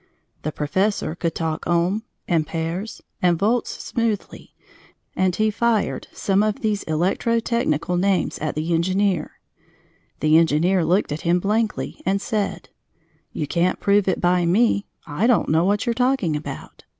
[0.41, 4.55] The professor could talk ohm, ampères, and volts smoothly,
[5.15, 9.39] and he "fired" some of these electrotechnical names at the engineer.
[10.19, 12.69] The engineer looked at him blankly and said:
[13.31, 14.87] "You can't prove it by me.
[15.05, 16.83] I don't know what you're talking about.